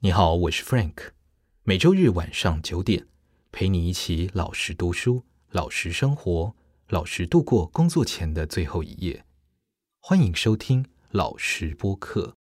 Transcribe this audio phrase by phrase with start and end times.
[0.00, 1.08] 你好，我是 Frank，
[1.64, 3.08] 每周日晚上九点，
[3.50, 6.54] 陪你一起老实读书，老实生活，
[6.86, 9.24] 老实度过工作前的最后一夜。
[9.98, 12.37] 欢迎收听老实播客。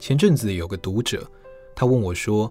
[0.00, 1.30] 前阵子有个读者，
[1.76, 2.50] 他问我说，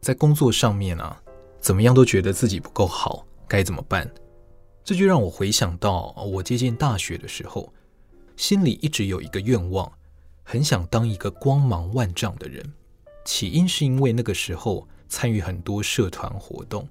[0.00, 1.16] 在工作上面啊，
[1.60, 4.10] 怎么样都觉得自己不够好，该怎么办？
[4.82, 7.72] 这就让我回想到我接近大学的时候，
[8.36, 9.90] 心里一直有一个愿望，
[10.42, 12.74] 很想当一个光芒万丈的人。
[13.24, 16.88] 起因是因为那个时候参与很多社团活动，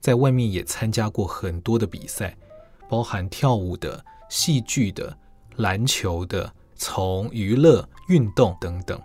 [0.00, 2.34] 在外面也参加过很多的比赛，
[2.88, 5.14] 包含跳舞的、戏剧的、
[5.56, 8.98] 篮球的，从娱乐、运动等等。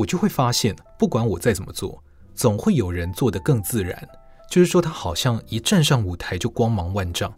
[0.00, 2.02] 我就会发现，不管我再怎么做，
[2.34, 4.08] 总会有人做得更自然。
[4.48, 7.32] 就是说，他好像一站上舞台就光芒万丈。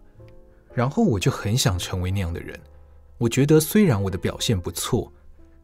[0.73, 2.59] 然后我就很想成为那样的人。
[3.19, 5.13] 我觉得虽然我的表现不错，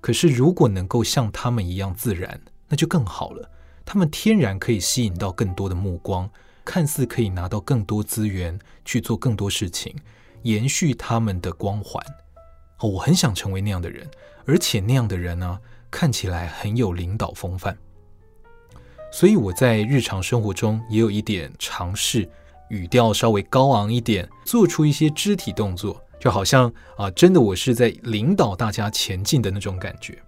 [0.00, 3.48] 可是如果能够像他们一样自然，那就更好了。
[3.84, 6.28] 他们天然可以吸引到更多的目光，
[6.64, 9.94] 看似可以拿到更多资源去做更多事情，
[10.42, 12.04] 延续他们的光环。
[12.80, 14.10] 我很想成为那样的人，
[14.46, 15.58] 而且那样的人呢、
[15.90, 17.76] 看起来很有领导风范，
[19.10, 22.28] 所以我在日常生活中也有一点尝试，
[22.68, 30.18] 语调稍微高昂一点，做出一些肢体动作，就好像啊，真的我是在领导大家前进的那种感觉。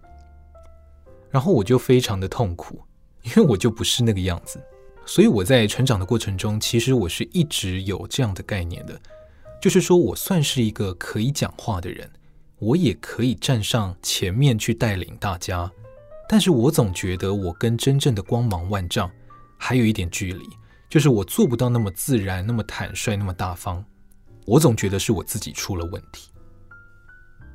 [1.30, 2.80] 然后我就非常的痛苦，
[3.22, 4.60] 因为我就不是那个样子。
[5.06, 9.00] 所以我在成长的过程中，其实我是一直有这样的概念的，
[9.60, 12.10] 就是说我算是一个可以讲话的人。
[12.60, 15.70] 我也可以站上前面去带领大家，
[16.28, 19.10] 但是我总觉得我跟真正的光芒万丈
[19.56, 20.44] 还有一点距离，
[20.88, 23.82] 就是我做不到那么自然、那么坦率、那么大方。
[24.44, 26.30] 我总觉得是我自己出了问题。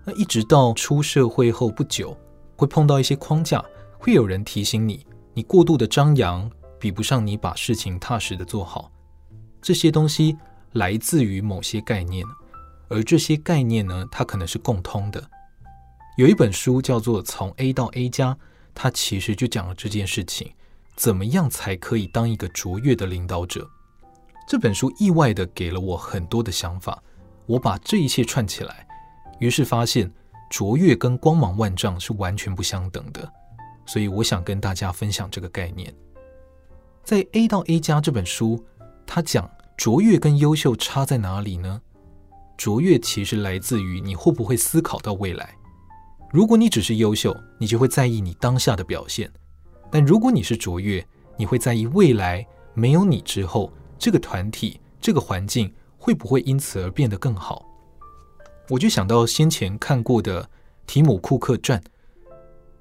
[0.03, 2.17] 那一直到出社会后不久，
[2.55, 3.63] 会碰到一些框架，
[3.99, 6.49] 会有人提醒你，你过度的张扬
[6.79, 8.91] 比不上你把事情踏实的做好。
[9.61, 10.35] 这些东西
[10.73, 12.25] 来自于某些概念。
[12.87, 15.29] 而这些概念呢，它可能是共通的。
[16.17, 18.33] 有一本书叫做《从 A 到 A 加》，
[18.73, 20.51] 它其实就讲了这件事情：
[20.95, 23.69] 怎么样才可以当一个卓越的领导者？
[24.47, 27.01] 这本书意外的给了我很多的想法。
[27.47, 28.87] 我把这一切串起来，
[29.39, 30.11] 于是发现
[30.49, 33.31] 卓越跟光芒万丈是完全不相等的。
[33.85, 35.93] 所以我想跟大家分享这个概念。
[37.03, 38.63] 在《A 到 A 加》这本书，
[39.05, 41.81] 它讲卓越跟优秀差在哪里呢？
[42.57, 45.55] 卓越其实来自于你会不会思考到未来。
[46.31, 49.27] 如果你只是优秀，你就会在意你当下的表现；
[49.91, 51.05] 但如果你是卓越，
[51.37, 57.65] 你会在意未来没有你之后，这个团体、这个环境会不会因此而变得更好。
[58.69, 60.49] 我就想到先前看过的
[60.87, 61.81] 提姆·库克传。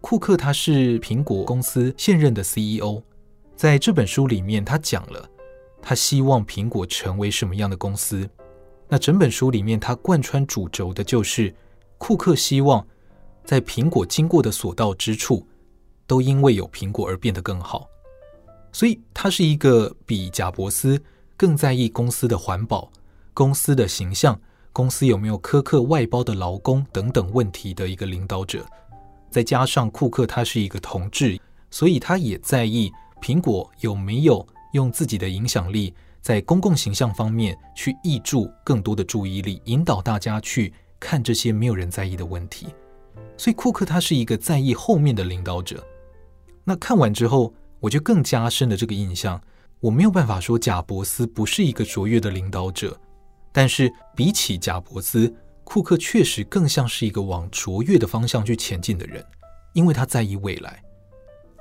[0.00, 3.02] 库克他是苹果公司现任的 CEO，
[3.54, 5.28] 在这本书里面，他讲了
[5.80, 8.28] 他希望苹果成为什么样的公司。
[8.89, 11.53] 那整本书里面，他贯穿主轴的就是
[11.99, 12.87] 库克希望
[13.45, 15.47] 在苹果经过的所到之处，
[16.06, 17.89] 都因为有苹果而变得更好。
[18.72, 21.03] 所以，他是一个比贾伯斯
[21.37, 22.91] 更在意公司的环保、
[23.33, 24.39] 公司的形象、
[24.72, 28.66] 公司有没有苛刻外包的劳工等等问题的一个领导者。
[29.31, 31.41] 再加上库克他是一个同志，
[31.71, 35.95] 所以他也在意苹果有没有用自己的影响力。
[36.24, 42.68] 在公共形象方面去挹注更多的注意力，引导大家去看这些没有人在意的问题。
[43.36, 45.86] 所以库克他是一个在意后面的领导者。
[46.64, 49.38] 那看完之后，我就更加深了这个印象。
[49.80, 52.98] 我没有办法说贾伯斯不是一个卓越的领导者，
[53.53, 55.30] 但是比起贾伯斯，
[55.62, 59.22] 库克确实更像是一个往卓越的方向去前进的人，
[59.74, 60.82] 因为他在意未来。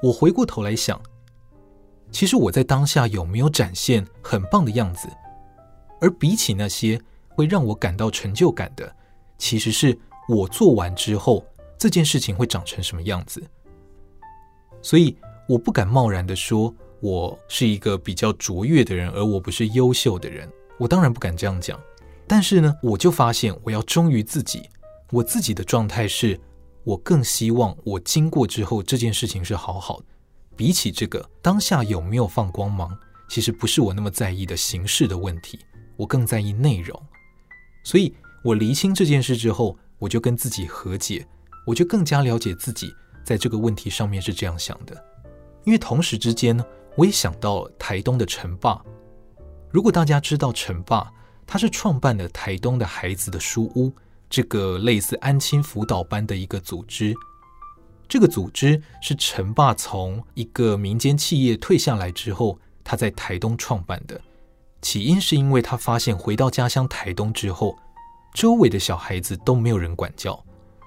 [0.01, 0.97] 我回过头来想。
[2.13, 5.09] 其实我在当下有没有展现很棒的样子？
[5.99, 8.95] 而比起那些会让我感到成就感的，
[9.39, 9.97] 其实是
[10.29, 11.43] 我做完之后
[11.77, 13.41] 这件事情会长成什么样子。
[14.81, 15.17] 所以
[15.49, 20.47] 我不敢贸然的说我是一个比较卓越的人，而我不是优秀的人。
[20.77, 21.79] 我当然不敢这样讲。
[22.27, 24.69] 但是呢，我就发现我要忠于自己，
[25.09, 26.39] 我自己的状态是，
[26.83, 30.05] 我更希望我经过之后这件事情是好好的。
[30.55, 32.97] 比起这个当下有没有放光芒，
[33.29, 35.59] 其实不是我那么在意的形式的问题，
[35.95, 37.01] 我更在意内容。
[37.83, 38.13] 所以，
[38.43, 41.25] 我厘清这件事之后，我就跟自己和解，
[41.65, 45.03] 我就更加了解自己在这个问题上面是这样想的。
[45.63, 46.65] 因为同时之间呢，
[46.95, 48.81] 我也想到了台东的陈爸。
[49.71, 51.11] 如果大家知道陈爸，
[51.47, 53.91] 他是创办了台东的孩子的书屋，
[54.29, 57.15] 这个类似安亲辅导班的一个组织。
[58.13, 64.21] 这个组织是陈爸从一个民间企业退下来之后，他在台东创办的。
[64.83, 67.75] 起因是因为他发现回到家乡台东之后，
[68.31, 70.39] 周围的小孩子都没有人管教，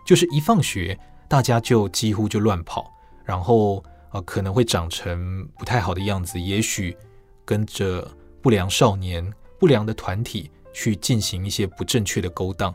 [0.07, 0.97] 就是一放学，
[1.27, 2.89] 大家就几乎就乱跑，
[3.25, 3.83] 然后
[4.13, 6.97] 呃可能会长成不太好的样子，也许
[7.45, 8.09] 跟着
[8.41, 12.73] 不良少年、不良的团体去进行一些不正确的勾当。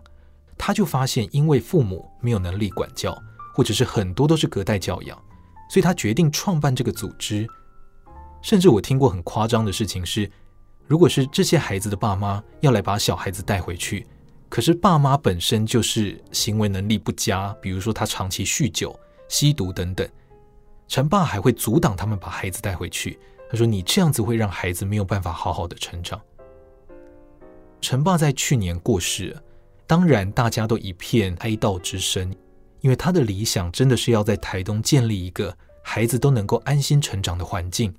[0.57, 3.17] 他就发现，因为父母没有能力管教。
[3.53, 5.17] 或者是很多都是隔代教养，
[5.69, 7.47] 所以他决定创办这个组织。
[8.41, 10.29] 甚至我听过很夸张的事情是，
[10.87, 14.07] 如果是这些孩子的爸妈要来把小孩子带回去，
[14.49, 18.99] 可是爸妈本身就是行为能力不佳，比如说他长期酗酒、
[19.29, 20.07] 吸毒等等，
[20.87, 23.19] 陈爸还会阻挡他们把孩子带回去。
[23.49, 26.19] 他说：“你这样子会让孩子没有办法好好的成长。”
[27.81, 29.35] 陈爸在去年过世，
[29.85, 32.33] 当然大家都一片哀悼之声。
[32.81, 37.93] 因为他的理想真的是要在台东建立一个孩子都能够安心成长的环境，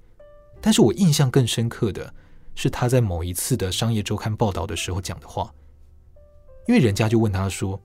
[0.61, 2.13] 但是我印象更深刻的
[2.55, 5.53] 是他在某一次的商业周刊报道的时候讲的话，
[6.67, 7.81] 因为人家就问他说：“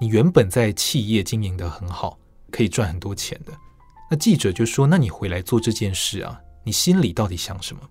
[0.00, 2.18] 你原本在企业经营得很好，
[2.50, 3.52] 可以赚很多钱的。”
[4.10, 7.82] 那记者就说：“那你回来做这件事啊，你心里到底想什么？”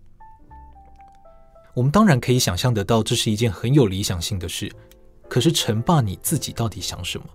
[1.74, 4.72] 我们当然可以想象得到，这是一件很有理想性的事，
[5.28, 7.26] 可是陈爸你自己到底想什么？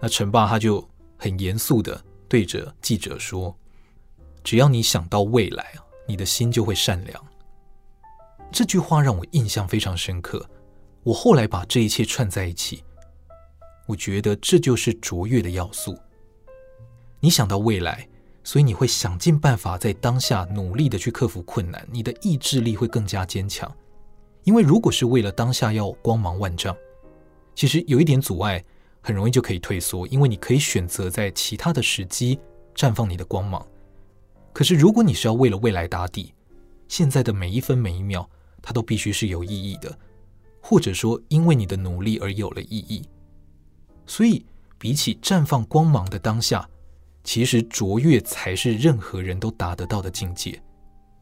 [0.00, 0.86] 那陈爸他就
[1.18, 3.54] 很严肃的对着记者说
[4.42, 5.74] ：“只要你想到未来，
[6.06, 7.26] 你的心就会善良。”
[8.50, 10.48] 这句话让我印象非常深刻。
[11.02, 12.82] 我后来把这一切串在一起，
[13.86, 15.96] 我觉得这就是卓越的要素。
[17.20, 18.08] 你想到未来，
[18.42, 23.70] 所以你会想尽办法在当下努力的去克服困难，你的意志力会更加坚强。
[24.44, 26.74] 因为如果是为了当下要光芒万丈，
[27.54, 28.64] 其实有一点阻碍。
[29.00, 32.38] 很容易就可以退缩，因为你可以选择在其他的时机
[32.74, 33.66] 绽放你的光芒。
[34.52, 36.34] 可是，如果你是要为了未来打底，
[36.88, 38.28] 现在的每一分每一秒，
[38.60, 39.96] 它都必须是有意义的，
[40.60, 43.08] 或者说因为你的努力而有了意义。
[44.06, 44.44] 所以，
[44.76, 46.68] 比起绽放光芒的当下，
[47.22, 50.60] 其实卓越才是任何人都达得到的境界。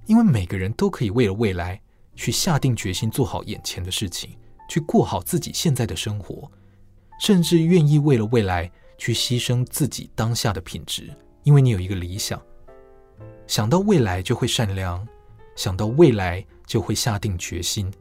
[0.07, 1.79] 因为每个人都可以为了未来
[2.17, 4.31] 去下定决心做好眼前的事情，
[4.71, 6.51] 去过好自己现在的生活。
[7.19, 11.13] 甚至愿意为了未来去牺牲自己当下的品质，
[11.43, 12.41] 因为你有一个理想，
[13.47, 15.07] 想到未来就会善良，
[15.57, 17.93] 想到未来就会下定决心。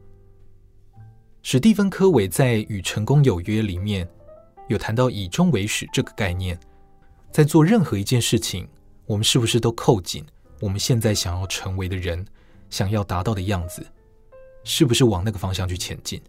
[1.42, 4.06] 史蒂芬·科维在《与成功有约》里面
[4.68, 6.58] 有谈到“以终为始”这个概念，
[7.32, 8.68] 在做任何一件事情，
[9.06, 10.24] 我们是不是都扣紧
[10.60, 12.26] 我们现在想要成为的人，
[12.70, 13.86] 想要达到的样子，
[14.64, 16.20] 是不是往那个方向去前进？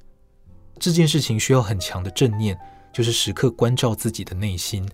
[0.80, 2.58] 这件事情需要很强的正念。
[2.92, 4.88] 就是时刻关照自己的内心，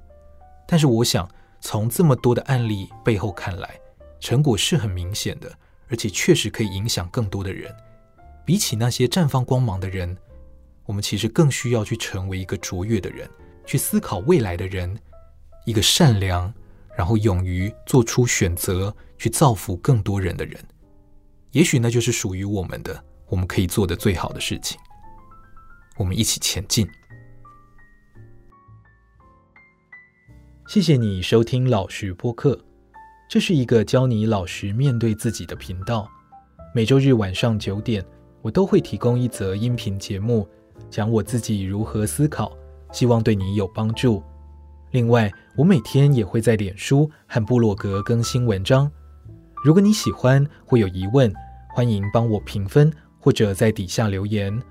[0.68, 1.30] 但是我想
[1.62, 3.80] 从这么多的案例背后看来，
[4.19, 5.51] 成果是很明显的，
[5.89, 7.73] 而且确实可以影响更多的人。
[8.45, 10.16] 比起那些绽放光芒的人，
[10.85, 13.30] 我们其实更需要去成为一个卓越的人，
[13.66, 14.95] 去思考未来的人，
[15.66, 16.54] 一个善良，
[16.95, 20.64] 然后勇于做出选择，去造福更多人的人。
[21.52, 24.78] 也许那就是属于我们的，我们可以做的最好的事情。
[25.97, 26.87] 我们一起前进。
[30.76, 32.60] 谢谢你收听老徐播客，
[33.30, 36.06] 这是一个教你老实面对自己的频道。
[36.74, 38.04] 每周日晚上九点，
[38.42, 40.46] 我都会提供一则音频节目，
[40.90, 42.52] 讲我自己如何思考，
[42.92, 44.22] 希望对你有帮助。
[44.92, 48.92] 另外，我每天也会在脸书和部落格更新文章。
[49.64, 51.34] 如果你喜欢或有疑问，
[51.74, 54.62] 欢迎帮我评分或者在底下留言。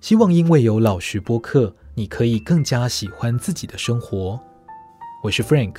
[0.00, 4.40] 希望因为有老徐播客，你可以更加喜欢自己的生活。
[5.20, 5.78] 我是 Frank，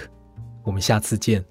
[0.64, 1.44] 我们下次见。